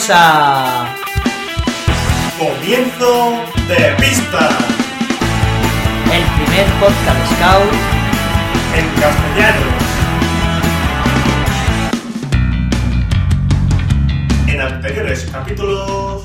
Bienvenidos 0.00 0.10
a 0.10 0.96
Comienzo 2.38 3.44
de 3.68 3.94
pista 3.98 4.48
el 6.06 6.24
primer 6.36 6.66
podcast 6.80 7.20
Scout 7.34 7.72
en 8.76 8.86
castellano. 8.98 9.66
En 14.46 14.60
anteriores 14.60 15.28
capítulos. 15.30 16.24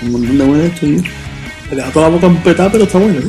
Un 0.00 0.12
montón 0.12 0.38
de 0.38 0.44
buenas 0.44 0.66
esto, 0.68 0.86
tío. 0.86 1.02
Me 1.70 1.76
deja 1.76 1.90
toda 1.90 2.08
la 2.08 2.14
boca 2.14 2.26
empetada, 2.28 2.72
pero 2.72 2.84
está 2.84 2.98
bueno. 2.98 3.20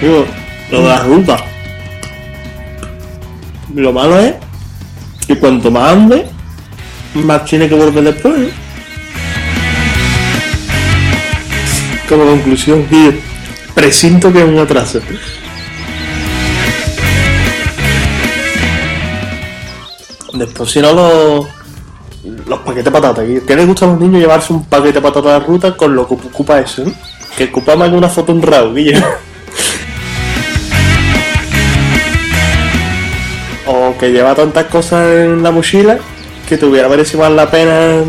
Digo, 0.00 0.24
lo 0.70 0.82
de 0.82 0.88
la 0.88 1.02
ruta. 1.02 1.36
Lo 3.74 3.92
malo 3.92 4.18
es 4.18 4.34
que 5.26 5.38
cuanto 5.38 5.70
más 5.70 5.92
ande, 5.92 6.26
más 7.14 7.44
tiene 7.44 7.68
que 7.68 7.74
volver 7.74 8.04
después. 8.04 8.48
¿eh? 8.48 8.52
Como 12.08 12.24
conclusión, 12.24 12.84
tío, 12.86 13.12
presinto 13.74 14.32
que 14.32 14.38
es 14.38 14.48
un 14.48 14.58
atraso. 14.58 15.00
Después, 20.32 20.70
si 20.70 20.80
no, 20.80 20.92
los, 20.94 21.46
los 22.48 22.58
paquetes 22.60 22.86
de 22.86 22.90
patatas. 22.90 23.24
¿Qué 23.46 23.54
les 23.54 23.66
gusta 23.66 23.84
a 23.84 23.88
los 23.88 24.00
niños 24.00 24.20
llevarse 24.20 24.52
un 24.52 24.64
paquete 24.64 24.94
de 24.94 25.02
patatas 25.02 25.40
de 25.40 25.46
ruta 25.46 25.76
con 25.76 25.94
lo 25.94 26.08
que 26.08 26.14
ocupa 26.14 26.58
eso? 26.58 26.82
¿eh? 26.82 26.92
Que 27.36 27.44
ocupa 27.44 27.76
más 27.76 27.90
que 27.90 27.96
una 27.96 28.08
foto 28.08 28.32
en 28.32 28.40
RAW, 28.40 28.74
Guillo. 28.74 28.98
Que 34.00 34.10
lleva 34.10 34.34
tantas 34.34 34.64
cosas 34.64 35.06
en 35.14 35.42
la 35.42 35.50
mochila 35.50 35.98
que 36.48 36.56
te 36.56 36.66
hubiera 36.66 36.88
merecido 36.88 37.20
más 37.20 37.30
la 37.30 37.48
pena 37.48 38.02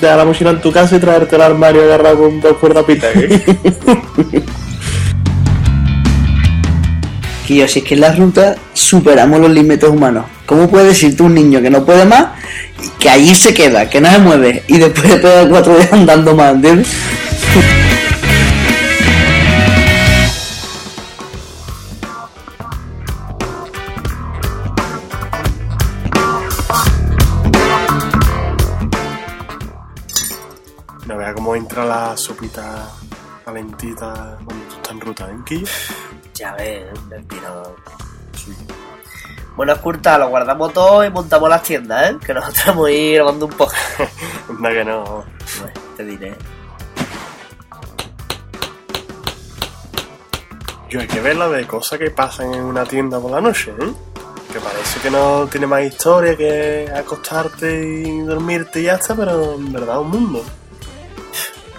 dejar 0.00 0.18
la 0.18 0.24
mochila 0.24 0.50
en 0.50 0.60
tu 0.60 0.70
casa 0.70 0.94
y 0.94 1.00
traerte 1.00 1.34
el 1.34 1.42
armario 1.42 1.82
agarrado 1.82 2.18
con 2.18 2.40
dos 2.40 2.56
cuerdapitas. 2.58 3.10
¿eh? 3.16 3.42
Que 7.44 7.56
yo, 7.56 7.66
si 7.66 7.78
es 7.78 7.84
que 7.86 7.94
en 7.94 8.02
la 8.02 8.14
ruta 8.14 8.56
superamos 8.74 9.40
los 9.40 9.50
límites 9.50 9.88
humanos. 9.88 10.26
¿Cómo 10.44 10.68
puede 10.68 10.88
decirte 10.88 11.22
un 11.22 11.34
niño 11.34 11.62
que 11.62 11.70
no 11.70 11.84
puede 11.84 12.04
más, 12.04 12.26
que 12.98 13.08
allí 13.08 13.34
se 13.34 13.54
queda, 13.54 13.88
que 13.88 14.02
no 14.02 14.10
se 14.10 14.18
mueve, 14.18 14.62
y 14.68 14.76
después 14.76 15.20
de 15.20 15.48
cuatro 15.48 15.74
días 15.76 15.92
andando 15.92 16.34
más, 16.34 16.54
¿entiendes? 16.54 16.88
Sopita 32.38 32.88
calentita 33.44 34.38
cuando 34.44 34.64
tú 34.66 34.74
estás 34.76 34.92
en 34.92 35.00
ruta, 35.00 35.30
¿eh, 35.30 35.38
Quillo? 35.44 35.66
Ya 36.34 36.54
ves, 36.54 37.08
del 37.08 37.26
tirón. 37.26 37.74
Bueno, 39.56 39.80
Curta, 39.80 40.18
lo 40.18 40.28
guardamos 40.28 40.72
todo 40.72 41.04
y 41.04 41.10
montamos 41.10 41.48
las 41.48 41.64
tiendas, 41.64 42.10
¿eh? 42.10 42.16
Que 42.24 42.32
nosotros 42.32 42.64
vamos 42.66 42.86
a 42.86 42.90
ir 42.92 43.14
grabando 43.16 43.46
un 43.46 43.52
poco. 43.52 43.72
Anda 44.48 44.70
que 44.70 44.84
no. 44.84 45.04
Bueno, 45.04 45.80
te 45.96 46.04
diré. 46.04 46.36
Yo 50.88 51.00
hay 51.00 51.08
que 51.08 51.20
ver 51.20 51.36
la 51.36 51.48
de 51.48 51.66
cosas 51.66 51.98
que 51.98 52.10
pasan 52.10 52.54
en 52.54 52.62
una 52.62 52.84
tienda 52.84 53.18
por 53.18 53.32
la 53.32 53.40
noche, 53.40 53.72
¿eh? 53.80 53.92
Que 54.52 54.60
parece 54.60 55.00
que 55.00 55.10
no 55.10 55.48
tiene 55.50 55.66
más 55.66 55.82
historia 55.82 56.36
que 56.36 56.88
acostarte 56.94 57.82
y 57.82 58.20
dormirte 58.20 58.80
y 58.80 58.84
ya 58.84 58.94
está, 58.94 59.16
pero 59.16 59.54
en 59.54 59.72
verdad 59.72 59.96
es 59.96 60.02
un 60.02 60.10
mundo. 60.10 60.44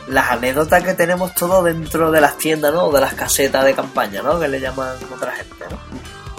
Las 0.10 0.32
anécdotas 0.32 0.84
que 0.84 0.94
tenemos 0.96 1.34
todo 1.36 1.64
dentro 1.64 2.12
de 2.12 2.20
las 2.20 2.38
tiendas, 2.38 2.74
¿no? 2.74 2.92
De 2.92 3.00
las 3.00 3.14
casetas 3.14 3.64
de 3.64 3.74
campaña, 3.74 4.22
¿no? 4.22 4.40
Que 4.40 4.48
le 4.48 4.60
llaman 4.60 4.98
otra 5.16 5.32
gente, 5.32 5.66
¿no? 5.70 5.78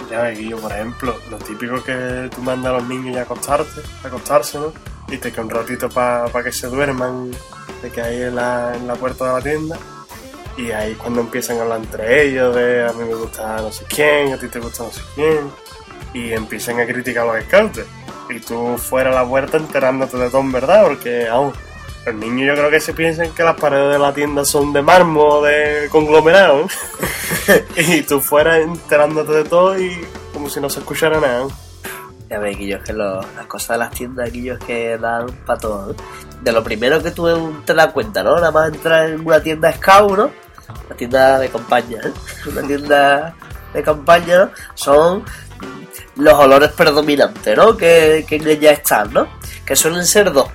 Ya 0.09 0.29
Guillo, 0.29 0.57
por 0.57 0.73
ejemplo, 0.73 1.15
lo 1.29 1.37
típico 1.37 1.81
que 1.81 2.29
tú 2.35 2.41
mandas 2.41 2.73
a 2.73 2.77
los 2.77 2.87
niños 2.89 3.15
a 3.15 3.21
acostarte, 3.21 3.81
a 4.03 4.07
acostarse, 4.07 4.59
¿no? 4.59 4.73
Y 5.07 5.17
te 5.17 5.31
queda 5.31 5.43
un 5.43 5.49
ratito 5.49 5.87
para 5.89 6.43
que 6.43 6.51
se 6.51 6.67
duerman, 6.67 7.31
de 7.81 7.89
que 7.89 8.01
hay 8.01 8.23
en 8.23 8.35
la, 8.35 8.73
en 8.75 8.87
la 8.87 8.95
puerta 8.95 9.25
de 9.25 9.33
la 9.33 9.41
tienda. 9.41 9.77
Y 10.57 10.71
ahí 10.71 10.93
cuando 10.95 11.21
empiezan 11.21 11.57
a 11.57 11.61
hablar 11.61 11.79
entre 11.79 12.27
ellos 12.27 12.53
de 12.53 12.85
a 12.85 12.91
mí 12.91 13.05
me 13.05 13.15
gusta 13.15 13.57
no 13.61 13.71
sé 13.71 13.85
quién, 13.85 14.33
a 14.33 14.37
ti 14.37 14.47
te 14.49 14.59
gusta 14.59 14.83
no 14.83 14.91
sé 14.91 15.01
quién. 15.15 15.49
Y 16.13 16.33
empiezan 16.33 16.77
a 16.81 16.85
criticar 16.85 17.27
a 17.27 17.33
los 17.33 17.45
scouts. 17.45 17.81
Y 18.29 18.39
tú 18.41 18.77
fuera 18.77 19.11
a 19.11 19.13
la 19.13 19.25
puerta 19.25 19.55
enterándote 19.55 20.17
de 20.17 20.29
todo 20.29 20.41
en 20.41 20.51
verdad, 20.51 20.83
porque 20.83 21.27
aún 21.27 21.53
los 22.05 22.15
niños 22.15 22.47
yo 22.47 22.53
creo 22.55 22.69
que 22.71 22.79
se 22.79 22.93
piensan 22.93 23.31
que 23.33 23.43
las 23.43 23.55
paredes 23.59 23.93
de 23.93 23.99
la 23.99 24.13
tienda 24.13 24.43
son 24.45 24.73
de 24.73 24.81
mármol 24.81 25.31
o 25.31 25.41
de 25.43 25.87
conglomerado. 25.91 26.67
y 27.77 28.01
tú 28.03 28.19
fuera 28.19 28.57
enterándote 28.59 29.31
de 29.33 29.43
todo 29.43 29.79
y 29.79 30.05
como 30.33 30.49
si 30.49 30.59
no 30.59 30.69
se 30.69 30.79
escuchara 30.79 31.19
nada. 31.19 31.47
Ya 32.29 32.39
ves, 32.39 32.57
Guillo, 32.57 32.77
es 32.77 32.83
que 32.83 32.93
lo- 32.93 33.21
las 33.35 33.45
cosas 33.47 33.69
de 33.69 33.77
las 33.79 33.91
tiendas, 33.91 34.31
Guillo, 34.31 34.53
es 34.53 34.59
que 34.63 34.97
dan 34.97 35.27
para 35.45 35.59
todo. 35.59 35.95
De 36.41 36.51
lo 36.51 36.63
primero 36.63 37.03
que 37.03 37.11
tú 37.11 37.61
te 37.65 37.73
das 37.73 37.91
cuenta, 37.91 38.23
¿no? 38.23 38.35
Nada 38.35 38.51
más 38.51 38.69
entrar 38.73 39.09
en 39.09 39.25
una 39.27 39.41
tienda 39.43 39.71
scout, 39.73 40.17
¿no? 40.17 40.31
Una 40.87 40.95
tienda 40.95 41.39
de 41.39 41.49
campaña, 41.49 41.99
¿eh? 42.03 42.11
Una 42.49 42.61
tienda 42.63 43.35
de 43.73 43.83
campaña, 43.83 44.37
¿no? 44.45 44.51
Son 44.75 45.23
los 46.15 46.33
olores 46.33 46.71
predominantes, 46.71 47.55
¿no? 47.57 47.75
Que, 47.77 48.25
que 48.27 48.35
ella 48.37 48.71
están, 48.71 49.11
¿no? 49.13 49.27
Que 49.65 49.75
suelen 49.75 50.05
ser 50.05 50.31
dos. 50.31 50.47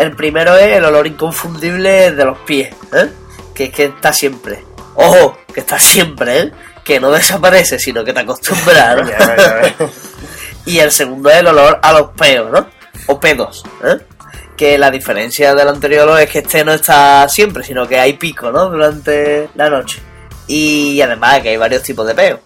El 0.00 0.16
primero 0.16 0.56
es 0.56 0.78
el 0.78 0.84
olor 0.86 1.06
inconfundible 1.06 2.12
de 2.12 2.24
los 2.24 2.38
pies, 2.38 2.74
¿eh? 2.94 3.10
Que 3.54 3.64
es 3.64 3.70
que 3.70 3.84
está 3.84 4.14
siempre. 4.14 4.64
Ojo, 4.94 5.36
que 5.52 5.60
está 5.60 5.78
siempre, 5.78 6.40
¿eh? 6.40 6.52
Que 6.82 6.98
no 6.98 7.10
desaparece, 7.10 7.78
sino 7.78 8.02
que 8.02 8.14
te 8.14 8.20
acostumbras, 8.20 8.96
¿no? 8.96 9.90
Y 10.64 10.78
el 10.78 10.90
segundo 10.90 11.28
es 11.28 11.36
el 11.36 11.48
olor 11.48 11.80
a 11.82 11.92
los 11.92 12.12
peos, 12.12 12.50
¿no? 12.50 12.66
O 13.08 13.20
pedos, 13.20 13.62
¿eh? 13.84 13.98
Que 14.56 14.78
la 14.78 14.90
diferencia 14.90 15.54
del 15.54 15.68
anterior 15.68 16.18
es 16.18 16.30
que 16.30 16.38
este 16.38 16.64
no 16.64 16.72
está 16.72 17.28
siempre, 17.28 17.62
sino 17.62 17.86
que 17.86 18.00
hay 18.00 18.14
pico, 18.14 18.50
¿no? 18.50 18.70
Durante 18.70 19.50
la 19.54 19.68
noche. 19.68 20.00
Y 20.46 20.98
además 21.02 21.40
que 21.40 21.50
hay 21.50 21.56
varios 21.58 21.82
tipos 21.82 22.06
de 22.06 22.14
peos. 22.14 22.40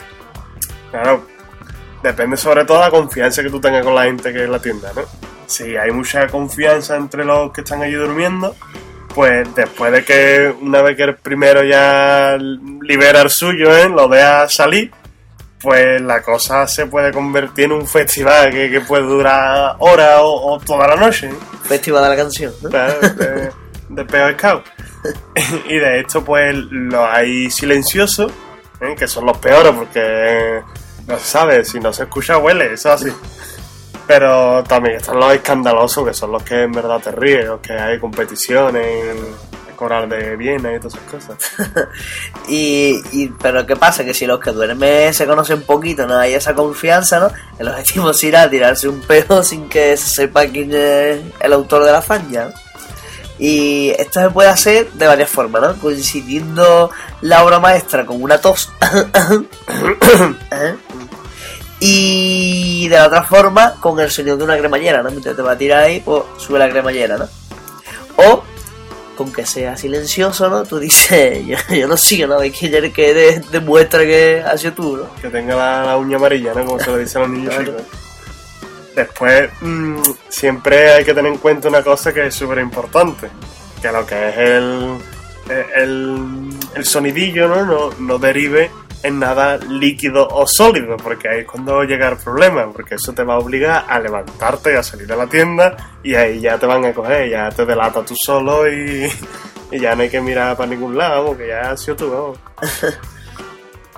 Claro, 0.90 1.24
depende 2.02 2.36
sobre 2.36 2.64
todo 2.64 2.78
de 2.78 2.84
la 2.86 2.90
confianza 2.90 3.44
que 3.44 3.50
tú 3.50 3.60
tengas 3.60 3.84
con 3.84 3.94
la 3.94 4.04
gente 4.04 4.32
que 4.32 4.42
es 4.42 4.50
la 4.50 4.58
tienda, 4.58 4.90
¿no? 4.92 5.02
Si 5.54 5.76
hay 5.76 5.92
mucha 5.92 6.26
confianza 6.26 6.96
entre 6.96 7.24
los 7.24 7.52
que 7.52 7.60
están 7.60 7.80
allí 7.80 7.94
durmiendo, 7.94 8.56
pues 9.14 9.54
después 9.54 9.92
de 9.92 10.04
que 10.04 10.52
una 10.60 10.82
vez 10.82 10.96
que 10.96 11.04
el 11.04 11.14
primero 11.14 11.62
ya 11.62 12.36
libera 12.36 13.20
el 13.20 13.30
suyo, 13.30 13.72
¿eh? 13.72 13.88
lo 13.88 14.08
deja 14.08 14.48
salir, 14.48 14.90
pues 15.60 16.02
la 16.02 16.22
cosa 16.22 16.66
se 16.66 16.86
puede 16.86 17.12
convertir 17.12 17.66
en 17.66 17.72
un 17.72 17.86
festival 17.86 18.50
que, 18.50 18.68
que 18.68 18.80
puede 18.80 19.04
durar 19.04 19.76
horas 19.78 20.18
o, 20.22 20.54
o 20.54 20.58
toda 20.58 20.88
la 20.88 20.96
noche. 20.96 21.28
¿eh? 21.28 21.34
Festival 21.62 22.02
de 22.02 22.08
la 22.08 22.16
canción, 22.16 22.52
de, 22.60 23.50
de 23.90 24.04
Peo 24.10 24.32
Scout. 24.32 24.64
y 25.68 25.76
de 25.76 26.00
esto, 26.00 26.24
pues, 26.24 26.52
los 26.52 27.08
hay 27.08 27.48
silenciosos, 27.48 28.32
¿eh? 28.80 28.96
que 28.98 29.06
son 29.06 29.24
los 29.24 29.38
peores, 29.38 29.72
porque 29.72 30.62
no 31.06 31.16
se 31.16 31.24
sabe, 31.24 31.64
si 31.64 31.78
no 31.78 31.92
se 31.92 32.02
escucha, 32.02 32.38
huele, 32.38 32.72
eso 32.72 32.92
es 32.92 33.02
así. 33.02 33.12
Pero 34.06 34.62
también 34.64 34.96
están 34.96 35.18
los 35.18 35.32
escandalosos, 35.34 36.06
que 36.06 36.14
son 36.14 36.32
los 36.32 36.42
que 36.42 36.62
en 36.62 36.72
verdad 36.72 37.00
te 37.02 37.10
ríes, 37.10 37.46
los 37.46 37.60
que 37.60 37.72
hay 37.72 37.98
competiciones, 37.98 39.16
coral 39.76 40.08
de 40.08 40.36
Viena 40.36 40.74
y 40.74 40.78
todas 40.78 40.94
esas 40.94 41.10
cosas. 41.10 41.36
Y, 42.48 43.00
y- 43.12 43.28
pero 43.42 43.66
¿qué 43.66 43.74
pasa? 43.76 44.04
Que 44.04 44.12
si 44.12 44.26
los 44.26 44.38
que 44.38 44.50
duermen 44.52 45.14
se 45.14 45.26
conocen 45.26 45.62
poquito, 45.62 46.06
no 46.06 46.18
hay 46.18 46.34
esa 46.34 46.54
confianza, 46.54 47.18
¿no? 47.18 47.30
El 47.58 47.68
objetivo 47.68 48.10
es 48.10 48.22
ir 48.24 48.36
a 48.36 48.48
tirarse 48.50 48.86
un 48.88 49.00
pedo 49.00 49.42
sin 49.42 49.68
que 49.70 49.96
se 49.96 50.08
sepa 50.08 50.44
quién 50.46 50.70
es 50.74 51.20
el 51.40 51.52
autor 51.54 51.84
de 51.84 51.92
la 51.92 52.02
falla. 52.02 52.46
¿no? 52.46 52.52
Y 53.38 53.90
esto 53.98 54.20
se 54.20 54.30
puede 54.30 54.48
hacer 54.50 54.90
de 54.92 55.06
varias 55.08 55.28
formas, 55.30 55.60
¿no? 55.62 55.74
Coincidiendo 55.80 56.90
la 57.22 57.42
obra 57.42 57.58
maestra 57.58 58.04
con 58.06 58.22
una 58.22 58.38
tos. 58.40 58.70
Y 61.86 62.88
de 62.88 62.96
la 62.96 63.06
otra 63.06 63.22
forma 63.24 63.74
con 63.80 63.98
el 64.00 64.10
sonido 64.10 64.36
de 64.36 64.44
una 64.44 64.56
cremallera, 64.58 65.02
¿no? 65.02 65.10
Mientras 65.10 65.36
te 65.36 65.42
va 65.42 65.52
a 65.52 65.58
tirar 65.58 65.84
ahí, 65.84 66.00
pues 66.00 66.22
sube 66.38 66.58
la 66.58 66.68
cremallera, 66.68 67.16
¿no? 67.18 67.28
O 68.16 68.42
con 69.16 69.32
que 69.32 69.46
sea 69.46 69.76
silencioso, 69.76 70.48
¿no? 70.48 70.64
Tú 70.64 70.78
dices, 70.78 71.46
yo, 71.46 71.56
yo 71.74 71.86
no 71.86 71.96
sigo, 71.96 72.26
¿no? 72.26 72.38
Hay 72.40 72.50
que 72.50 72.66
el 72.66 72.92
que 72.92 73.14
de- 73.14 73.40
demuestra 73.52 74.00
que 74.00 74.42
ha 74.44 74.56
sido 74.58 74.72
tú, 74.72 74.96
¿no? 74.96 75.14
Que 75.20 75.28
tenga 75.30 75.54
la, 75.56 75.84
la 75.84 75.96
uña 75.96 76.16
amarilla, 76.16 76.52
¿no? 76.54 76.64
Como 76.64 76.80
se 76.80 76.90
lo 76.90 76.96
dicen 76.98 77.20
los 77.22 77.30
niños 77.30 77.54
Claro. 77.54 77.64
chicos. 77.76 77.82
Después, 78.96 79.50
mm, 79.60 80.00
siempre 80.28 80.92
hay 80.92 81.04
que 81.04 81.14
tener 81.14 81.32
en 81.32 81.38
cuenta 81.38 81.68
una 81.68 81.82
cosa 81.82 82.12
que 82.12 82.26
es 82.26 82.34
súper 82.34 82.58
importante. 82.58 83.28
Que 83.82 83.90
lo 83.92 84.06
que 84.06 84.28
es 84.28 84.36
el, 84.38 84.96
el, 85.76 86.48
el 86.74 86.84
sonidillo, 86.84 87.48
¿no? 87.48 87.64
¿no? 87.64 87.90
No 87.98 88.18
derive 88.18 88.70
en 89.04 89.18
nada 89.18 89.58
líquido 89.58 90.26
o 90.26 90.46
sólido, 90.46 90.96
porque 90.96 91.28
ahí 91.28 91.40
es 91.40 91.46
cuando 91.46 91.84
llega 91.84 92.08
el 92.08 92.16
problema, 92.16 92.72
porque 92.72 92.96
eso 92.96 93.12
te 93.12 93.22
va 93.22 93.34
a 93.34 93.38
obligar 93.38 93.84
a 93.86 94.00
levantarte 94.00 94.72
y 94.72 94.76
a 94.76 94.82
salir 94.82 95.06
de 95.06 95.16
la 95.16 95.26
tienda 95.26 95.76
y 96.02 96.14
ahí 96.14 96.40
ya 96.40 96.58
te 96.58 96.66
van 96.66 96.84
a 96.84 96.92
coger, 96.92 97.28
ya 97.30 97.50
te 97.50 97.66
delata 97.66 98.02
tú 98.02 98.14
solo 98.16 98.66
y, 98.66 99.08
y 99.70 99.78
ya 99.78 99.94
no 99.94 100.02
hay 100.02 100.08
que 100.08 100.20
mirar 100.20 100.56
para 100.56 100.70
ningún 100.70 100.96
lado, 100.96 101.26
porque 101.26 101.48
ya 101.48 101.70
has 101.70 101.80
sido 101.80 101.96
tú. 101.96 102.38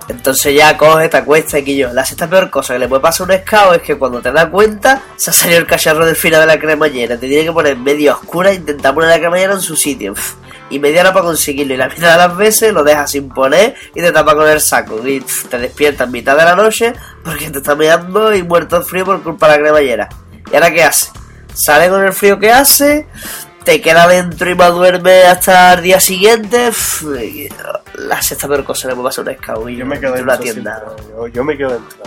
Entonces 0.09 0.55
ya 0.55 0.77
coge, 0.77 1.09
te 1.09 1.17
acuesta 1.17 1.59
y 1.59 1.77
yo. 1.77 1.91
La 1.91 2.05
sexta 2.05 2.29
peor 2.29 2.49
cosa 2.49 2.73
que 2.73 2.79
le 2.79 2.87
puede 2.87 3.01
pasar 3.01 3.29
a 3.29 3.33
un 3.33 3.41
scout 3.41 3.75
es 3.75 3.81
que 3.81 3.95
cuando 3.95 4.21
te 4.21 4.31
das 4.31 4.45
cuenta, 4.45 5.01
se 5.17 5.31
ha 5.31 5.33
salido 5.33 5.59
el 5.59 5.67
cacharro 5.67 6.05
del 6.05 6.15
final 6.15 6.41
de 6.41 6.47
la 6.47 6.59
cremallera. 6.59 7.17
Te 7.17 7.27
tiene 7.27 7.43
que 7.43 7.51
poner 7.51 7.77
medio 7.77 8.13
oscura 8.13 8.51
e 8.51 8.55
intentar 8.55 8.93
poner 8.93 9.09
la 9.09 9.19
cremallera 9.19 9.53
en 9.53 9.61
su 9.61 9.75
sitio. 9.75 10.13
Y 10.69 10.79
media 10.79 11.01
hora 11.01 11.13
para 11.13 11.25
conseguirlo. 11.25 11.73
Y 11.73 11.77
la 11.77 11.87
mitad 11.87 12.11
de 12.11 12.17
las 12.17 12.37
veces 12.37 12.73
lo 12.73 12.83
dejas 12.83 13.11
sin 13.11 13.29
poner 13.29 13.75
y 13.95 14.01
te 14.01 14.11
tapa 14.11 14.35
con 14.35 14.47
el 14.47 14.59
saco. 14.59 15.05
Y 15.07 15.21
te 15.49 15.57
despiertas 15.57 16.07
en 16.07 16.11
mitad 16.11 16.37
de 16.37 16.43
la 16.43 16.55
noche 16.55 16.93
porque 17.23 17.49
te 17.49 17.59
está 17.59 17.75
meando 17.75 18.33
y 18.33 18.43
muerto 18.43 18.79
de 18.79 18.85
frío 18.85 19.05
por 19.05 19.21
culpa 19.23 19.47
de 19.47 19.53
la 19.53 19.59
cremallera. 19.59 20.09
¿Y 20.51 20.55
ahora 20.55 20.71
qué 20.71 20.83
hace? 20.83 21.11
Sale 21.53 21.89
con 21.89 22.03
el 22.03 22.13
frío 22.13 22.37
que 22.39 22.51
hace, 22.51 23.07
te 23.63 23.81
queda 23.81 24.07
dentro 24.07 24.49
y 24.49 24.55
más 24.55 24.71
duerme 24.71 25.23
hasta 25.23 25.73
el 25.73 25.81
día 25.83 25.99
siguiente. 25.99 26.71
y 27.23 27.49
la 27.95 28.21
sexta 28.21 28.47
peor 28.47 28.63
cosa 28.63 28.87
le 28.87 28.93
puede 28.93 29.09
pasar 29.09 29.27
un 29.27 29.35
scout. 29.35 29.69
Yo 29.69 29.85
me 29.85 29.99
quedo 29.99 30.15
en 30.15 30.23
una 30.23 30.37
tienda. 30.39 30.83
Yo, 31.09 31.27
yo 31.27 31.43
me 31.43 31.57
quedo 31.57 31.71
dentro. 31.71 31.97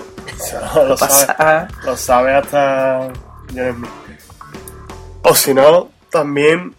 Lo, 0.87 0.97
pasa? 0.97 1.37
sabe, 1.37 1.69
lo 1.85 1.97
sabe 1.97 2.35
hasta 2.35 3.09
Dios 3.53 3.77
mío. 3.77 3.91
O 5.23 5.35
si 5.35 5.53
no, 5.53 5.91
también 6.09 6.75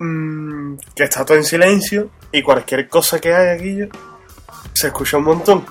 mm, 0.00 0.76
que 0.94 1.04
está 1.04 1.24
todo 1.24 1.36
en 1.36 1.44
silencio 1.44 2.10
y 2.32 2.42
cualquier 2.42 2.88
cosa 2.88 3.20
que 3.20 3.32
haya 3.32 3.52
aquí 3.52 3.78
se 4.72 4.88
escucha 4.88 5.18
un 5.18 5.24
montón. 5.24 5.64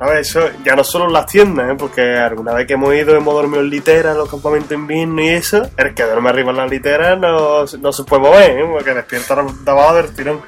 A 0.00 0.06
ver, 0.06 0.18
eso 0.18 0.40
ya 0.64 0.74
no 0.74 0.82
solo 0.82 1.06
en 1.06 1.12
las 1.12 1.26
tiendas, 1.26 1.72
¿eh? 1.72 1.76
porque 1.78 2.16
alguna 2.16 2.54
vez 2.54 2.66
que 2.66 2.72
hemos 2.72 2.94
ido 2.94 3.14
hemos 3.14 3.34
dormido 3.34 3.60
en 3.60 3.68
litera 3.68 4.12
en 4.12 4.18
los 4.18 4.30
campamentos 4.30 4.72
invierno 4.72 5.20
y 5.20 5.28
eso, 5.28 5.68
el 5.76 5.94
que 5.94 6.04
duerme 6.04 6.30
arriba 6.30 6.50
en 6.50 6.56
la 6.56 6.66
litera 6.66 7.16
no, 7.16 7.66
no 7.66 7.92
se 7.92 8.04
puede 8.04 8.22
mover, 8.22 8.50
¿eh? 8.60 8.68
porque 8.70 8.94
despierta 8.94 9.42
de 9.42 9.70
abajo 9.70 9.94
del 9.96 10.14
tirón. 10.14 10.40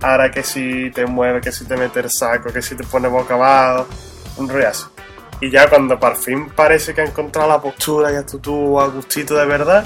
Ahora 0.00 0.30
que 0.30 0.44
si 0.44 0.92
te 0.92 1.06
mueve, 1.06 1.40
que 1.40 1.50
si 1.50 1.64
te 1.64 1.76
mete 1.76 1.98
el 1.98 2.10
saco, 2.10 2.52
que 2.52 2.62
si 2.62 2.76
te 2.76 2.84
pone 2.84 3.08
boca 3.08 3.34
abajo, 3.34 3.88
un 4.36 4.48
reazo. 4.48 4.92
Y 5.40 5.50
ya 5.50 5.68
cuando 5.68 5.98
por 5.98 6.16
fin 6.16 6.48
parece 6.50 6.94
que 6.94 7.00
ha 7.00 7.04
encontrado 7.04 7.48
la 7.48 7.60
postura 7.60 8.12
y 8.12 8.14
hasta 8.14 8.38
tú 8.38 8.80
a 8.80 8.86
gustito 8.86 9.34
de 9.34 9.46
verdad, 9.46 9.84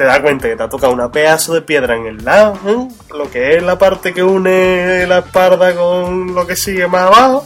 te 0.00 0.06
das 0.06 0.20
cuenta 0.20 0.48
que 0.48 0.56
te 0.56 0.62
ha 0.62 0.68
tocado 0.70 0.94
una 0.94 1.12
pedazo 1.12 1.52
de 1.52 1.60
piedra 1.60 1.94
en 1.94 2.06
el 2.06 2.24
lado, 2.24 2.58
¿eh? 2.66 2.88
lo 3.14 3.30
que 3.30 3.58
es 3.58 3.62
la 3.62 3.76
parte 3.76 4.14
que 4.14 4.22
une 4.22 5.06
la 5.06 5.18
espalda 5.18 5.74
con 5.74 6.34
lo 6.34 6.46
que 6.46 6.56
sigue 6.56 6.86
más 6.86 7.02
abajo, 7.02 7.44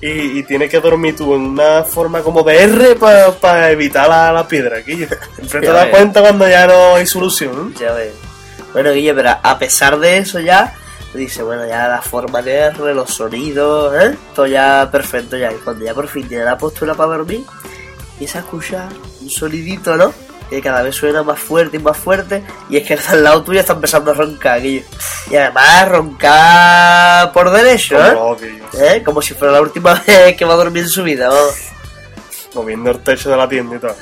y, 0.00 0.38
y 0.38 0.42
tienes 0.44 0.70
que 0.70 0.80
dormir 0.80 1.14
tú 1.14 1.34
en 1.34 1.42
una 1.42 1.82
forma 1.82 2.22
como 2.22 2.42
de 2.42 2.62
R 2.62 2.96
para 3.38 3.70
evitar 3.70 4.08
la, 4.08 4.32
la 4.32 4.48
piedra, 4.48 4.78
aquí. 4.78 5.06
Siempre 5.36 5.60
te 5.60 5.66
das 5.66 5.88
cuenta 5.88 6.22
cuando 6.22 6.48
ya 6.48 6.66
no 6.66 6.94
hay 6.94 7.06
solución. 7.06 7.74
¿eh? 7.74 7.78
Ya 7.78 7.92
ves. 7.92 8.14
Bueno, 8.72 8.92
Guille, 8.92 9.12
pero 9.12 9.36
a 9.42 9.58
pesar 9.58 9.98
de 9.98 10.16
eso 10.16 10.40
ya, 10.40 10.72
dice, 11.12 11.42
bueno, 11.42 11.66
ya 11.66 11.86
la 11.86 12.00
forma 12.00 12.40
de 12.40 12.60
R, 12.60 12.94
los 12.94 13.10
sonidos, 13.10 13.94
¿eh? 14.02 14.16
Todo 14.34 14.46
ya 14.46 14.88
perfecto 14.90 15.36
ya. 15.36 15.52
Y 15.52 15.56
cuando 15.56 15.84
ya 15.84 15.92
por 15.92 16.08
fin 16.08 16.26
tiene 16.26 16.44
la 16.44 16.56
postura 16.56 16.94
para 16.94 17.18
dormir, 17.18 17.44
empieza 18.12 18.38
a 18.38 18.40
escuchar 18.40 18.88
un 19.20 19.28
sonidito, 19.28 19.98
¿no? 19.98 20.29
Que 20.50 20.60
cada 20.60 20.82
vez 20.82 20.96
suena 20.96 21.22
más 21.22 21.38
fuerte 21.38 21.76
y 21.76 21.80
más 21.80 21.96
fuerte. 21.96 22.42
Y 22.68 22.76
es 22.76 22.86
que 22.86 22.94
el 22.94 23.00
al 23.08 23.24
lado 23.24 23.42
tuyo 23.44 23.60
está 23.60 23.72
empezando 23.74 24.10
a 24.10 24.14
roncar. 24.14 24.64
Y 24.66 24.84
además 25.30 25.88
roncar 25.88 27.32
por 27.32 27.50
derecho, 27.50 27.96
¿eh? 27.98 28.60
¿Eh? 28.74 29.02
Como 29.04 29.22
si 29.22 29.34
fuera 29.34 29.54
la 29.54 29.60
última 29.60 29.94
vez 30.06 30.36
que 30.36 30.44
va 30.44 30.54
a 30.54 30.56
dormir 30.56 30.82
en 30.82 30.88
su 30.88 31.02
vida, 31.04 31.28
vamos. 31.28 31.54
moviendo 32.54 32.90
el 32.90 32.98
techo 33.00 33.30
de 33.30 33.36
la 33.36 33.48
tienda 33.48 33.76
y 33.76 33.78
todo. 33.78 33.94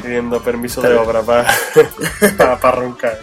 Pidiendo 0.00 0.40
permiso 0.40 0.80
de 0.80 0.94
obra 0.94 1.22
para 1.22 2.70
roncar. 2.72 3.18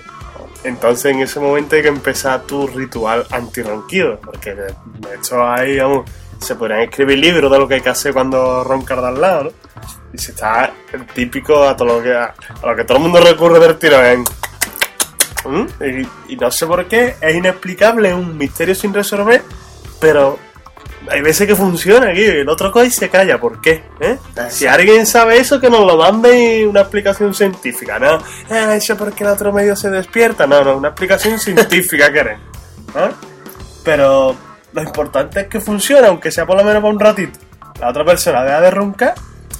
Entonces 0.65 1.05
en 1.13 1.21
ese 1.21 1.39
momento 1.39 1.75
hay 1.75 1.83
que 1.83 1.87
empezar 1.87 2.41
tu 2.41 2.67
ritual 2.67 3.25
antirronquido, 3.31 4.19
porque 4.19 4.55
de, 4.55 4.63
de 4.65 5.15
hecho 5.15 5.41
ahí, 5.47 5.77
vamos, 5.77 6.09
se 6.39 6.55
podrían 6.55 6.81
escribir 6.81 7.19
libros 7.19 7.51
de 7.51 7.59
lo 7.59 7.67
que 7.67 7.75
hay 7.75 7.81
que 7.81 7.89
hacer 7.89 8.13
cuando 8.13 8.63
roncar 8.63 8.99
de 8.99 9.07
al 9.07 9.21
lado, 9.21 9.43
¿no? 9.45 9.51
Y 10.13 10.17
si 10.17 10.31
está 10.31 10.73
el 10.93 11.05
típico 11.07 11.63
a 11.63 11.75
todo 11.75 11.97
lo 11.97 12.03
que, 12.03 12.13
a, 12.13 12.33
lo 12.63 12.75
que 12.75 12.83
todo 12.83 12.97
el 12.97 13.03
mundo 13.03 13.19
recurre 13.19 13.59
del 13.59 13.77
tiro 13.77 14.03
en... 14.03 14.23
¿Mm? 15.45 15.67
Y, 15.83 16.33
y 16.33 16.37
no 16.37 16.49
sé 16.49 16.65
por 16.65 16.87
qué, 16.87 17.15
es 17.21 17.35
inexplicable, 17.35 18.09
es 18.09 18.15
un 18.15 18.37
misterio 18.37 18.73
sin 18.73 18.93
resolver, 18.93 19.43
pero 19.99 20.39
hay 21.09 21.21
veces 21.21 21.47
que 21.47 21.55
funciona 21.55 22.09
aquí, 22.09 22.23
el 22.23 22.49
otro 22.49 22.71
coge 22.71 22.87
y 22.87 22.91
se 22.91 23.09
calla, 23.09 23.39
¿por 23.39 23.61
qué? 23.61 23.83
¿Eh? 23.99 24.17
Si 24.49 24.65
alguien 24.65 25.05
sabe 25.05 25.37
eso, 25.37 25.59
que 25.59 25.69
nos 25.69 25.85
lo 25.85 25.97
mande 25.97 26.59
y 26.59 26.63
una 26.63 26.81
explicación 26.81 27.33
científica, 27.33 27.99
¿no? 27.99 28.17
Ah, 28.49 28.75
eso 28.75 28.97
porque 28.97 29.23
el 29.23 29.29
otro 29.29 29.51
medio 29.51 29.75
se 29.75 29.89
despierta, 29.89 30.47
no, 30.47 30.63
no, 30.63 30.77
una 30.77 30.89
explicación 30.89 31.39
científica 31.39 32.11
queremos, 32.11 32.45
¿no? 32.93 33.09
Pero 33.83 34.35
lo 34.73 34.81
importante 34.81 35.41
es 35.41 35.47
que 35.47 35.61
funcione, 35.61 36.07
aunque 36.07 36.31
sea 36.31 36.45
por 36.45 36.57
lo 36.57 36.63
menos 36.63 36.81
para 36.81 36.93
un 36.93 36.99
ratito. 36.99 37.39
La 37.79 37.89
otra 37.89 38.05
persona 38.05 38.43
deja 38.43 38.61
de 38.61 38.71
roncar 38.71 39.15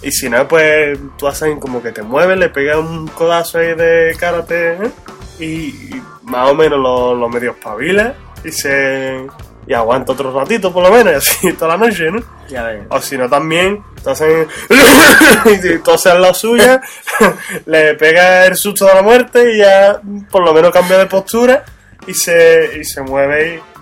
y 0.06 0.12
si 0.12 0.30
no, 0.30 0.48
pues 0.48 1.00
tú 1.18 1.28
haces 1.28 1.58
como 1.60 1.82
que 1.82 1.92
te 1.92 2.04
mueves, 2.04 2.38
le 2.38 2.50
pegas 2.50 2.78
un 2.78 3.08
codazo 3.08 3.58
ahí 3.58 3.74
de 3.74 4.16
karate 4.20 4.74
¿eh? 4.74 4.92
y, 5.40 5.46
y 5.46 6.04
más 6.22 6.52
o 6.52 6.54
menos 6.54 6.80
lo, 6.80 7.16
lo 7.16 7.28
medio 7.28 7.52
espabila 7.52 8.14
y 8.44 8.52
se... 8.52 9.26
Y 9.68 9.74
aguanta 9.74 10.12
otro 10.12 10.32
ratito 10.32 10.72
por 10.72 10.84
lo 10.84 10.92
menos, 10.92 11.12
y 11.12 11.16
así 11.16 11.54
toda 11.54 11.76
la 11.76 11.88
noche, 11.88 12.12
¿no? 12.12 12.22
Ya 12.48 12.66
ves. 12.66 12.84
O 12.88 13.02
si 13.02 13.18
no, 13.18 13.28
también, 13.28 13.84
entonces, 13.98 14.48
y 15.64 15.80
tose 15.80 16.12
en 16.12 16.22
la 16.22 16.36
suya, 16.36 16.80
le 17.66 17.96
pega 17.96 18.46
el 18.46 18.56
susto 18.56 18.86
de 18.86 18.94
la 18.94 19.02
muerte 19.02 19.54
y 19.54 19.58
ya 19.58 20.00
por 20.30 20.46
lo 20.46 20.54
menos 20.54 20.72
cambia 20.72 21.00
de 21.00 21.08
postura 21.08 21.66
y 22.06 22.14
se, 22.14 22.78
y 22.80 22.84
se 22.84 23.02
mueve 23.02 23.56
y, 23.56 23.75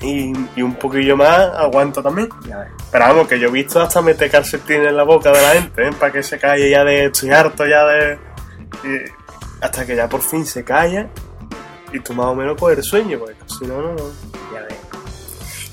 y, 0.00 0.32
y 0.56 0.62
un 0.62 0.74
poquillo 0.74 1.16
más 1.16 1.38
aguanta 1.56 2.02
también. 2.02 2.28
Ya 2.46 2.58
ves. 2.58 2.68
Pero 2.90 3.04
vamos, 3.04 3.28
que 3.28 3.38
yo 3.38 3.48
he 3.48 3.52
visto 3.52 3.80
hasta 3.80 4.00
meter 4.02 4.30
calcetín 4.30 4.82
en 4.82 4.96
la 4.96 5.02
boca 5.02 5.30
de 5.30 5.42
la 5.42 5.50
gente, 5.50 5.88
¿eh? 5.88 5.90
para 5.98 6.12
que 6.12 6.22
se 6.22 6.38
calle 6.38 6.70
ya 6.70 6.84
de 6.84 7.06
estoy 7.06 7.30
harto 7.30 7.66
ya 7.66 7.84
de... 7.86 8.18
y 8.84 9.20
hasta 9.60 9.86
que 9.86 9.94
ya 9.94 10.08
por 10.08 10.22
fin 10.22 10.46
se 10.46 10.64
calla 10.64 11.08
y 11.92 12.00
tú 12.00 12.14
más 12.14 12.26
o 12.26 12.34
menos 12.34 12.56
coges 12.58 12.78
el 12.78 12.84
sueño, 12.84 13.18
porque 13.18 13.36
si 13.46 13.66
no, 13.66 13.82
no... 13.82 13.96
Ya 14.52 14.62
ves. 14.62 14.76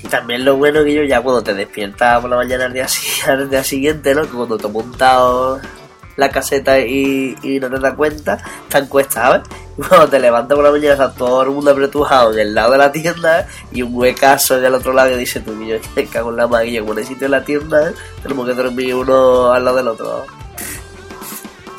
Y 0.02 0.08
también 0.08 0.44
lo 0.44 0.56
bueno 0.56 0.84
que 0.84 0.94
yo 0.94 1.02
ya 1.02 1.20
cuando 1.20 1.42
te 1.42 1.54
despiertas 1.54 2.20
por 2.20 2.30
la 2.30 2.36
mañana 2.36 2.66
al 2.66 2.72
día, 2.72 2.86
al 3.26 3.50
día 3.50 3.64
siguiente, 3.64 4.14
¿no? 4.14 4.22
Que 4.22 4.28
cuando 4.28 4.58
te 4.58 4.68
montado 4.68 5.60
la 6.16 6.30
caseta 6.30 6.78
y, 6.80 7.36
y 7.42 7.60
no 7.60 7.70
te 7.70 7.78
das 7.78 7.94
cuenta, 7.94 8.38
te 8.68 8.78
encuestas, 8.78 9.14
¿sabes? 9.14 9.67
Y 9.78 9.82
cuando 9.82 10.08
te 10.08 10.18
levantas 10.18 10.56
por 10.56 10.64
la 10.64 10.72
mañana 10.72 10.92
está 10.94 11.12
todo 11.12 11.40
el 11.42 11.50
mundo 11.50 11.70
apretujado 11.70 12.32
en 12.32 12.40
el 12.40 12.54
lado 12.54 12.72
de 12.72 12.78
la 12.78 12.90
tienda 12.90 13.46
y 13.70 13.82
un 13.82 13.94
huecazo 13.94 14.58
en 14.58 14.64
el 14.64 14.74
otro 14.74 14.92
lado 14.92 15.12
y 15.12 15.16
dice 15.16 15.40
tú, 15.40 15.56
yo 15.64 15.76
te 15.94 16.04
cago 16.06 16.30
en 16.30 16.36
la 16.36 16.48
maguilla, 16.48 16.80
como 16.80 16.94
necesito 16.94 17.26
en 17.26 17.30
la 17.30 17.44
tienda, 17.44 17.92
tenemos 18.20 18.46
que 18.46 18.54
dormir 18.54 18.94
uno 18.96 19.52
al 19.52 19.64
lado 19.64 19.76
del 19.76 19.88
otro. 19.88 20.26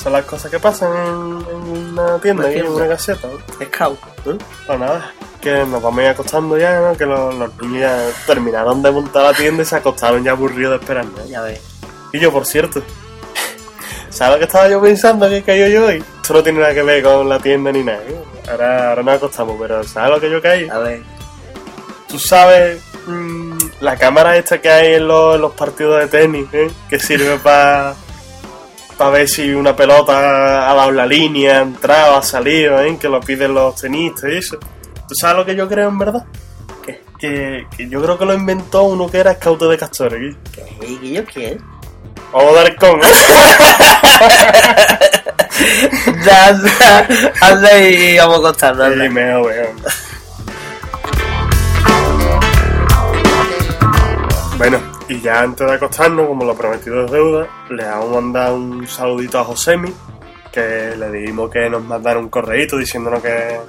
Son 0.02 0.14
las 0.14 0.24
cosas 0.24 0.50
que 0.50 0.60
pasan 0.60 0.96
en, 0.96 1.46
en 1.50 1.90
una 1.90 2.18
tienda, 2.20 2.44
Una 2.44 2.52
aquí, 2.52 2.60
en 2.60 2.68
una 2.68 2.88
caseta, 2.88 3.28
¿no? 3.28 3.66
Scout. 3.66 4.00
¿Eh? 4.28 4.38
Pues 4.66 4.80
nada, 4.80 5.12
que 5.42 5.66
nos 5.66 5.82
vamos 5.82 6.00
a 6.00 6.04
ir 6.04 6.10
acostando 6.10 6.58
ya, 6.58 6.80
¿no? 6.80 6.96
Que 6.96 7.06
los, 7.06 7.36
los 7.36 7.58
niños 7.58 7.82
ya 7.82 8.26
terminaron 8.26 8.82
de 8.82 8.92
montar 8.92 9.24
la 9.24 9.34
tienda 9.34 9.64
y 9.64 9.66
se 9.66 9.76
acostaron 9.76 10.24
ya 10.24 10.32
aburridos 10.32 10.72
de 10.72 10.78
esperar, 10.78 11.06
¿no? 11.06 11.26
Ya 11.26 11.42
ves. 11.42 11.60
Y 12.14 12.20
yo, 12.20 12.32
por 12.32 12.46
cierto, 12.46 12.82
¿sabes 14.10 14.36
lo 14.36 14.40
que 14.40 14.46
estaba 14.46 14.70
yo 14.70 14.80
pensando 14.80 15.28
que 15.28 15.44
cayó 15.44 15.68
yo 15.68 15.86
hoy? 15.88 16.02
Esto 16.30 16.38
no 16.38 16.44
tiene 16.44 16.60
nada 16.60 16.76
que 16.76 16.84
ver 16.84 17.04
con 17.04 17.28
la 17.28 17.40
tienda 17.40 17.72
ni 17.72 17.84
nada. 17.84 18.04
¿eh? 18.04 18.16
Ahora, 18.52 18.90
ahora 18.90 19.02
nos 19.02 19.16
acostamos, 19.16 19.58
pero 19.60 19.84
¿sabes 19.84 20.12
lo 20.12 20.22
que 20.22 20.30
yo 20.30 20.40
caí? 20.40 20.70
A 20.70 20.78
ver. 20.78 21.02
Tú 22.08 22.20
sabes 22.20 22.84
mm, 23.08 23.58
la 23.80 23.98
cámara 23.98 24.38
esta 24.38 24.62
que 24.62 24.70
hay 24.70 24.94
en 24.94 25.08
los, 25.08 25.34
en 25.34 25.42
los 25.42 25.54
partidos 25.54 26.00
de 26.00 26.08
tenis, 26.08 26.46
¿eh? 26.54 26.70
que 26.88 27.00
sirve 27.00 27.40
para 27.40 27.96
ver 29.12 29.28
si 29.28 29.52
una 29.54 29.76
pelota 29.76 30.70
ha 30.70 30.76
dado 30.76 30.92
la 30.92 31.08
línea, 31.08 31.58
ha 31.58 31.62
entrado, 31.64 32.18
ha 32.18 32.22
salido, 32.22 32.80
¿eh? 32.80 32.96
que 33.02 33.10
lo 33.10 33.20
piden 33.22 33.56
los 33.56 33.74
tenistas 33.82 34.30
y 34.32 34.38
eso. 34.38 34.60
¿Tú 35.08 35.16
sabes 35.20 35.38
lo 35.38 35.46
que 35.48 35.56
yo 35.56 35.68
creo 35.68 35.90
en 35.90 35.98
verdad? 35.98 36.28
¿Qué? 36.86 37.02
Que, 37.18 37.66
que 37.76 37.90
yo 37.90 38.04
creo 38.04 38.20
que 38.20 38.26
lo 38.26 38.36
inventó 38.36 38.84
uno 38.84 39.10
que 39.10 39.18
era 39.18 39.34
scout 39.34 39.64
de 39.64 39.78
castores. 39.80 40.20
Guillo. 40.20 40.38
¿Qué? 40.54 40.86
¿Guillo 40.86 41.26
qué? 41.26 41.58
Vamos 42.32 42.58
a 42.58 42.64
dar 42.64 42.76
con. 42.76 43.02
Ya, 46.26 46.48
anda, 47.42 47.80
y 47.80 48.18
vamos 48.18 48.36
a 48.36 48.40
acostarnos. 48.40 48.86
anda. 48.88 49.06
Y 49.06 49.10
meo, 49.10 49.44
meo. 49.44 49.68
Bueno, 54.58 54.80
y 55.08 55.20
ya 55.22 55.42
antes 55.42 55.68
de 55.68 55.74
acostarnos, 55.74 56.28
como 56.28 56.46
lo 56.46 56.56
prometido 56.56 57.06
es 57.06 57.12
deuda, 57.12 57.48
le 57.70 57.84
vamos 57.84 58.10
a 58.10 58.22
mandar 58.22 58.54
un 58.54 58.88
saludito 58.88 59.40
a 59.40 59.44
Josemi, 59.44 59.94
que 60.52 60.96
le 60.98 61.12
dijimos 61.12 61.50
que 61.50 61.70
nos 61.70 61.84
mandara 61.84 62.20
un 62.20 62.30
correíto 62.30 62.78
diciéndonos 62.78 63.22
que, 63.22 63.60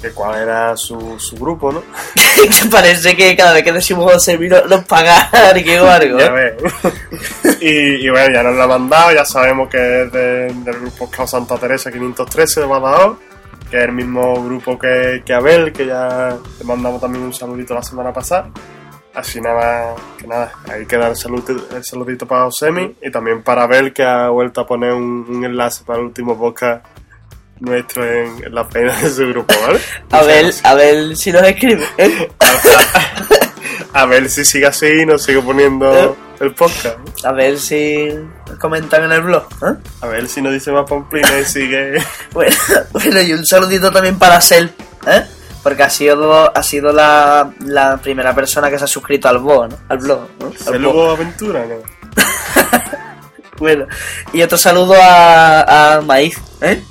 que 0.00 0.10
cuál 0.10 0.40
era 0.42 0.76
su, 0.76 1.18
su 1.18 1.36
grupo, 1.36 1.72
¿no? 1.72 1.82
que 2.14 2.68
parece 2.70 3.16
que 3.16 3.34
cada 3.36 3.54
vez 3.54 3.62
que 3.64 3.72
decimos 3.72 4.12
José 4.12 4.36
Miro 4.38 4.66
nos 4.66 4.84
paga 4.84 5.28
o 5.32 5.86
algo. 5.88 6.18
Ya 6.18 6.34
¿eh? 6.36 6.56
y, 7.60 8.06
y 8.06 8.10
bueno, 8.10 8.34
ya 8.34 8.42
nos 8.42 8.54
lo 8.56 8.62
ha 8.62 8.66
mandado, 8.66 9.12
ya 9.12 9.24
sabemos 9.24 9.68
que 9.68 10.02
es 10.02 10.12
de- 10.12 10.52
del 10.52 10.80
grupo 10.80 11.10
Cao 11.10 11.26
Santa 11.26 11.56
Teresa 11.56 11.90
513 11.90 12.60
de 12.60 12.66
Badajoz, 12.66 13.18
que 13.70 13.78
es 13.78 13.84
el 13.84 13.92
mismo 13.92 14.44
grupo 14.44 14.78
que, 14.78 15.22
que 15.24 15.32
Abel, 15.34 15.72
que 15.72 15.86
ya 15.86 16.36
le 16.58 16.64
mandamos 16.64 17.00
también 17.00 17.24
un 17.24 17.32
saludito 17.34 17.74
la 17.74 17.82
semana 17.82 18.12
pasada. 18.12 18.50
Así 19.14 19.40
nada, 19.40 19.94
que 20.18 20.26
nada, 20.26 20.52
hay 20.70 20.84
que 20.84 20.98
dar 20.98 21.08
el 21.10 21.16
saludito, 21.16 21.52
el 21.74 21.82
saludito 21.82 22.26
para 22.26 22.44
Osemi 22.44 22.94
y 23.00 23.10
también 23.10 23.42
para 23.42 23.62
Abel, 23.62 23.94
que 23.94 24.04
ha 24.04 24.28
vuelto 24.28 24.60
a 24.60 24.66
poner 24.66 24.92
un, 24.92 25.24
un 25.26 25.42
enlace 25.42 25.84
para 25.86 26.00
el 26.00 26.04
último 26.04 26.38
podcast 26.38 26.84
nuestro 27.60 28.04
en, 28.04 28.54
la 28.54 28.64
página 28.68 28.92
de 29.00 29.10
su 29.10 29.26
grupo, 29.28 29.54
¿vale? 29.66 29.80
A 30.10 30.22
ver, 30.22 30.52
a 30.62 30.74
ver 30.74 31.16
si 31.16 31.32
nos 31.32 31.42
escribe. 31.42 31.84
¿eh? 31.98 32.28
A 33.92 34.04
ver 34.06 34.28
si 34.28 34.44
sigue 34.44 34.66
así 34.66 34.86
y 34.86 35.06
nos 35.06 35.22
sigue 35.22 35.40
poniendo 35.40 36.16
el 36.38 36.52
podcast. 36.54 36.98
A 37.24 37.32
ver 37.32 37.58
si 37.58 38.08
nos 38.46 38.58
comentan 38.58 39.04
en 39.04 39.12
el 39.12 39.22
blog. 39.22 39.46
¿eh? 39.62 39.74
A 40.02 40.06
ver 40.06 40.28
si 40.28 40.42
nos 40.42 40.52
dice 40.52 40.70
más 40.70 40.88
Pamplina 40.88 41.38
y 41.38 41.44
sigue. 41.44 41.94
Bueno, 42.32 42.54
bueno, 42.92 43.20
y 43.22 43.32
un 43.32 43.46
saludito 43.46 43.90
también 43.90 44.18
para 44.18 44.40
Sel, 44.40 44.70
¿eh? 45.06 45.24
Porque 45.62 45.82
ha 45.82 45.90
sido, 45.90 46.54
ha 46.54 46.62
sido 46.62 46.92
la, 46.92 47.50
la 47.60 47.96
primera 47.96 48.34
persona 48.34 48.70
que 48.70 48.78
se 48.78 48.84
ha 48.84 48.88
suscrito 48.88 49.28
al 49.28 49.38
blog, 49.38 49.70
¿no? 49.70 49.78
Al 49.88 49.98
blog, 49.98 50.28
¿no? 50.38 50.46
Al 50.46 50.58
¿Se 50.58 50.70
blog. 50.78 51.10
aventura? 51.10 51.64
¿no? 51.66 51.76
Bueno, 53.58 53.86
y 54.34 54.42
otro 54.42 54.58
saludo 54.58 54.94
a, 55.00 55.94
a 55.96 56.00
Maíz, 56.02 56.38
¿eh? 56.60 56.82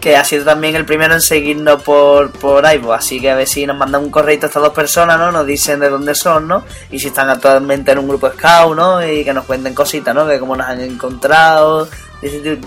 Que 0.00 0.16
ha 0.16 0.24
sido 0.24 0.44
también 0.46 0.74
el 0.76 0.86
primero 0.86 1.12
en 1.12 1.20
seguirnos 1.20 1.82
por, 1.82 2.30
por 2.30 2.64
iVoox, 2.64 2.98
así 2.98 3.20
que 3.20 3.30
a 3.30 3.34
ver 3.34 3.46
si 3.46 3.66
nos 3.66 3.76
mandan 3.76 4.02
un 4.04 4.10
correo 4.10 4.30
a 4.30 4.34
estas 4.34 4.54
dos 4.54 4.70
personas, 4.72 5.18
¿no? 5.18 5.30
Nos 5.30 5.44
dicen 5.44 5.78
de 5.80 5.90
dónde 5.90 6.14
son, 6.14 6.48
¿no? 6.48 6.64
Y 6.90 6.98
si 6.98 7.08
están 7.08 7.28
actualmente 7.28 7.92
en 7.92 7.98
un 7.98 8.08
grupo 8.08 8.30
scout, 8.30 8.74
¿no? 8.76 9.06
Y 9.06 9.24
que 9.24 9.34
nos 9.34 9.44
cuenten 9.44 9.74
cositas, 9.74 10.14
¿no? 10.14 10.24
De 10.24 10.38
cómo 10.40 10.56
nos 10.56 10.66
han 10.66 10.80
encontrado 10.80 11.86
y 12.22 12.26
ese, 12.28 12.38
ti- 12.40 12.60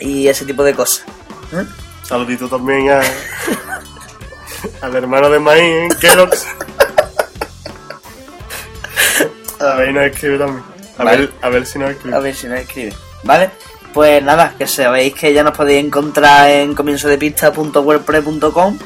y 0.00 0.28
ese 0.28 0.46
tipo 0.46 0.64
de 0.64 0.72
cosas. 0.74 1.04
¿eh? 1.52 1.64
Saludito 2.04 2.48
también 2.48 2.90
a. 2.90 3.02
al 4.80 4.96
hermano 4.96 5.28
de 5.28 5.38
Maíz, 5.40 5.62
¿eh? 5.64 5.88
Kerox. 6.00 6.46
A 9.60 9.74
ver, 9.76 9.92
nos 9.94 10.04
escribe 10.04 10.38
también. 10.38 10.64
A, 10.98 11.04
Vale. 11.04 11.16
ver, 11.18 11.32
a 11.40 11.48
ver 11.48 11.66
si 11.66 11.78
nos 11.78 11.90
escribe. 11.90 12.16
A 12.16 12.18
ver 12.18 12.34
si 12.34 12.46
nos 12.48 12.58
escribe. 12.60 12.92
¿Vale? 13.22 13.50
Pues 13.92 14.22
nada, 14.22 14.54
que 14.56 14.66
sabéis 14.66 15.14
que 15.14 15.34
ya 15.34 15.42
nos 15.42 15.56
podéis 15.56 15.84
encontrar 15.84 16.48
en 16.48 16.74
comienzo 16.74 17.08
de 17.08 17.18
pista.wordpress.com 17.18 18.78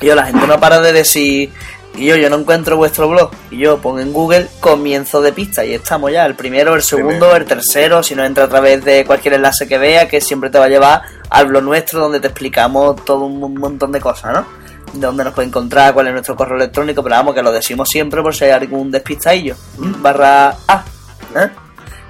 y 0.00 0.06
yo, 0.06 0.14
la 0.14 0.26
gente 0.26 0.46
no 0.46 0.58
para 0.58 0.80
de 0.80 0.92
decir 0.92 1.52
y 1.96 2.06
yo, 2.06 2.16
yo 2.16 2.28
no 2.28 2.38
encuentro 2.38 2.76
vuestro 2.76 3.08
blog 3.08 3.30
y 3.52 3.58
yo 3.58 3.78
pongo 3.78 4.00
en 4.00 4.12
Google 4.12 4.48
comienzo 4.58 5.22
de 5.22 5.32
pista 5.32 5.64
y 5.64 5.74
estamos 5.74 6.10
ya, 6.10 6.26
el 6.26 6.34
primero, 6.34 6.74
el 6.74 6.82
segundo, 6.82 7.30
Primero. 7.30 7.36
el 7.36 7.44
tercero, 7.44 8.02
si 8.02 8.16
no 8.16 8.24
entra 8.24 8.44
a 8.44 8.48
través 8.48 8.84
de 8.84 9.04
cualquier 9.04 9.34
enlace 9.34 9.68
que 9.68 9.78
vea 9.78 10.08
que 10.08 10.20
siempre 10.20 10.50
te 10.50 10.58
va 10.58 10.64
a 10.64 10.68
llevar 10.68 11.02
al 11.30 11.46
blog 11.46 11.62
nuestro 11.62 12.00
donde 12.00 12.18
te 12.18 12.26
explicamos 12.26 13.04
todo 13.04 13.20
un 13.20 13.54
montón 13.54 13.92
de 13.92 14.00
cosas, 14.00 14.32
¿no? 14.32 14.46
De 14.92 15.06
dónde 15.06 15.22
nos 15.22 15.34
puede 15.34 15.48
encontrar, 15.48 15.94
cuál 15.94 16.08
es 16.08 16.12
nuestro 16.12 16.34
correo 16.34 16.56
electrónico, 16.56 17.02
pero 17.04 17.14
vamos, 17.14 17.34
que 17.34 17.42
lo 17.42 17.52
decimos 17.52 17.88
siempre 17.88 18.20
por 18.22 18.34
si 18.34 18.44
hay 18.44 18.50
algún 18.50 18.90
despistadillo. 18.90 19.54
¿m? 19.78 19.94
Barra 20.00 20.56
A. 20.66 20.84
¿eh? 21.36 21.50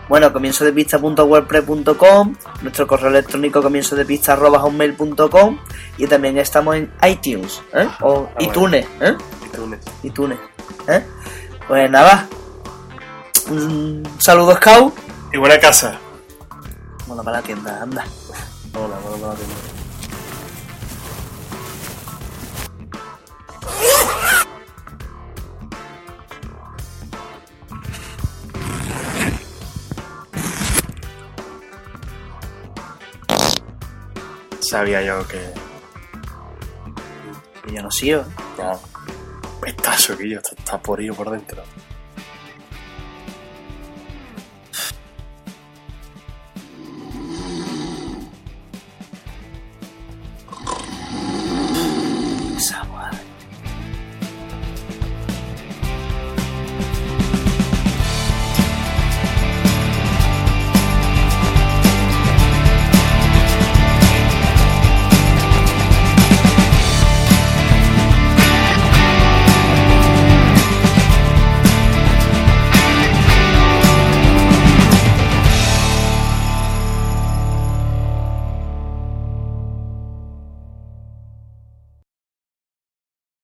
Bueno, 0.08 0.32
comienzo 0.32 0.64
de 0.64 0.72
pista.wordpress.com, 0.72 2.34
nuestro 2.62 2.86
correo 2.86 3.08
electrónico 3.08 3.62
comienzo 3.62 3.96
de 3.96 4.04
pista 4.04 4.34
arroba 4.34 4.58
hotmail.com 4.58 5.58
y 5.96 6.06
también 6.06 6.36
estamos 6.38 6.76
en 6.76 6.92
iTunes, 7.08 7.62
¿eh? 7.72 7.88
O 8.02 8.28
Ah, 8.34 8.42
iTunes, 8.42 8.86
¿eh? 9.00 9.16
Tú, 9.54 9.66
Nes. 9.66 9.80
iTunes, 10.02 10.38
¿eh? 10.88 11.02
Pues 11.66 11.90
nada, 11.90 12.28
un 13.48 14.02
saludo 14.18 14.54
Scout. 14.56 14.94
Y 15.32 15.38
buena 15.38 15.58
casa. 15.58 15.98
Bueno, 17.06 17.22
para 17.24 17.38
la 17.38 17.42
tienda, 17.42 17.82
anda. 17.82 18.04
Hola, 18.74 18.98
hola, 19.04 19.16
hola, 19.16 19.26
hola. 19.28 19.73
Sabía 34.64 35.02
yo 35.02 35.26
que. 35.28 35.40
Y 37.68 37.74
yo 37.74 37.82
no 37.82 37.90
sigo. 37.90 38.24
No. 38.58 38.80
Que 40.18 40.30
yo 40.30 40.38
está, 40.38 40.54
está 40.56 40.78
por 40.80 41.00
por 41.14 41.30
dentro. 41.30 41.62